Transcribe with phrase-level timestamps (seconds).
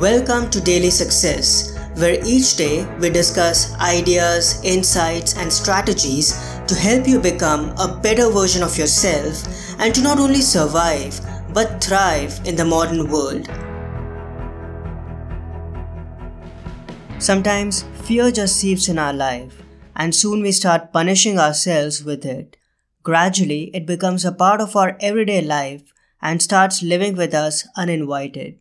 [0.00, 6.32] Welcome to Daily Success, where each day we discuss ideas, insights, and strategies
[6.66, 9.46] to help you become a better version of yourself
[9.78, 11.20] and to not only survive
[11.54, 13.48] but thrive in the modern world.
[17.20, 19.62] Sometimes fear just seeps in our life,
[19.94, 22.56] and soon we start punishing ourselves with it.
[23.04, 28.58] Gradually, it becomes a part of our everyday life and starts living with us uninvited.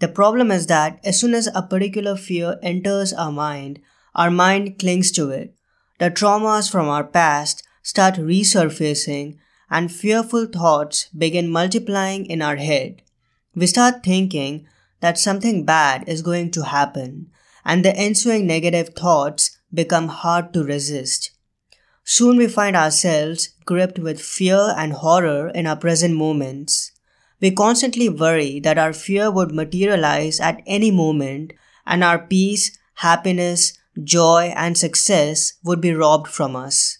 [0.00, 3.80] The problem is that as soon as a particular fear enters our mind,
[4.14, 5.54] our mind clings to it.
[5.98, 9.38] The traumas from our past start resurfacing
[9.70, 13.02] and fearful thoughts begin multiplying in our head.
[13.54, 14.66] We start thinking
[15.00, 17.30] that something bad is going to happen,
[17.64, 21.32] and the ensuing negative thoughts become hard to resist.
[22.04, 26.92] Soon we find ourselves gripped with fear and horror in our present moments.
[27.40, 31.52] We constantly worry that our fear would materialize at any moment
[31.86, 36.98] and our peace, happiness, joy, and success would be robbed from us.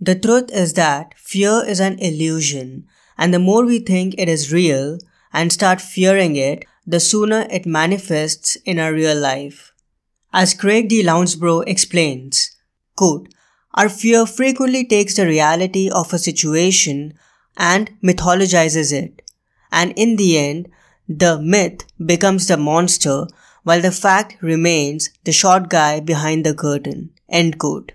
[0.00, 4.52] The truth is that fear is an illusion, and the more we think it is
[4.52, 4.98] real
[5.32, 9.72] and start fearing it, the sooner it manifests in our real life.
[10.32, 11.02] As Craig D.
[11.02, 12.56] Lounsbrough explains,
[12.96, 13.28] quote,
[13.74, 17.14] our fear frequently takes the reality of a situation
[17.56, 19.22] and mythologizes it.
[19.70, 20.68] And in the end,
[21.08, 23.26] the myth becomes the monster
[23.62, 27.10] while the fact remains the short guy behind the curtain.
[27.28, 27.92] End quote.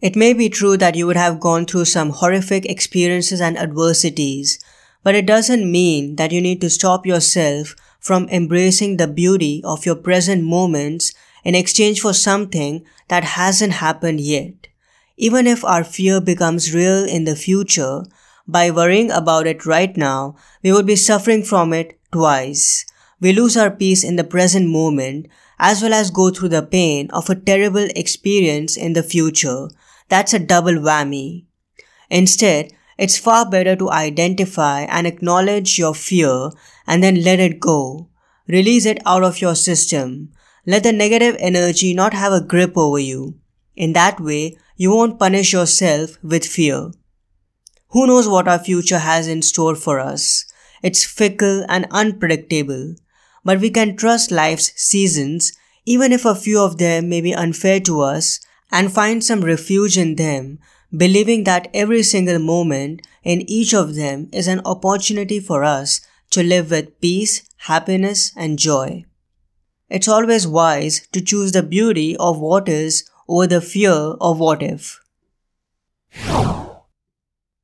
[0.00, 4.58] It may be true that you would have gone through some horrific experiences and adversities,
[5.02, 9.84] but it doesn't mean that you need to stop yourself from embracing the beauty of
[9.84, 11.12] your present moments
[11.44, 14.68] in exchange for something that hasn't happened yet.
[15.16, 18.04] Even if our fear becomes real in the future,
[18.50, 22.84] by worrying about it right now, we would be suffering from it twice.
[23.20, 25.26] We lose our peace in the present moment
[25.58, 29.68] as well as go through the pain of a terrible experience in the future.
[30.08, 31.44] That's a double whammy.
[32.08, 36.50] Instead, it's far better to identify and acknowledge your fear
[36.86, 38.08] and then let it go.
[38.48, 40.32] Release it out of your system.
[40.66, 43.38] Let the negative energy not have a grip over you.
[43.76, 46.90] In that way, you won't punish yourself with fear.
[47.92, 50.44] Who knows what our future has in store for us?
[50.82, 52.94] It's fickle and unpredictable.
[53.44, 55.52] But we can trust life's seasons,
[55.86, 58.38] even if a few of them may be unfair to us,
[58.70, 60.60] and find some refuge in them,
[60.96, 66.44] believing that every single moment in each of them is an opportunity for us to
[66.44, 69.04] live with peace, happiness, and joy.
[69.88, 74.62] It's always wise to choose the beauty of what is over the fear of what
[74.62, 75.00] if.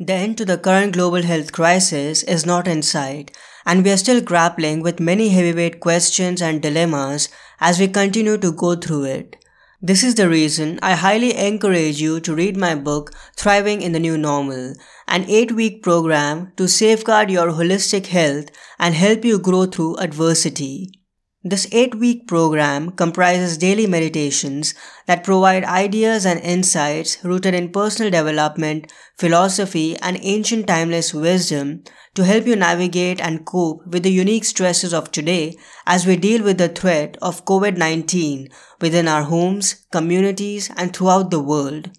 [0.00, 3.36] The end to the current global health crisis is not in sight,
[3.66, 7.28] and we are still grappling with many heavyweight questions and dilemmas
[7.58, 9.34] as we continue to go through it.
[9.82, 13.98] This is the reason I highly encourage you to read my book Thriving in the
[13.98, 14.74] New Normal,
[15.08, 20.97] an 8 week program to safeguard your holistic health and help you grow through adversity.
[21.44, 24.74] This eight week program comprises daily meditations
[25.06, 31.84] that provide ideas and insights rooted in personal development, philosophy, and ancient timeless wisdom
[32.14, 35.56] to help you navigate and cope with the unique stresses of today
[35.86, 38.48] as we deal with the threat of COVID 19
[38.80, 41.92] within our homes, communities, and throughout the world.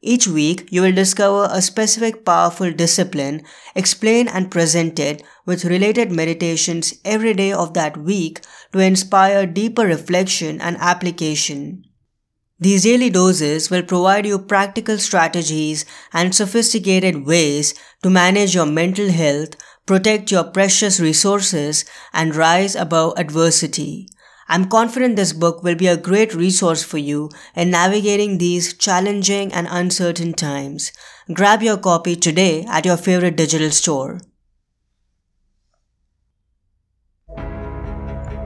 [0.00, 3.42] Each week, you will discover a specific powerful discipline,
[3.74, 8.40] explain and present it with related meditations every day of that week
[8.72, 11.84] to inspire deeper reflection and application.
[12.60, 19.10] These daily doses will provide you practical strategies and sophisticated ways to manage your mental
[19.10, 19.50] health,
[19.86, 24.08] protect your precious resources, and rise above adversity.
[24.48, 29.52] I'm confident this book will be a great resource for you in navigating these challenging
[29.52, 30.90] and uncertain times.
[31.32, 34.20] Grab your copy today at your favorite digital store.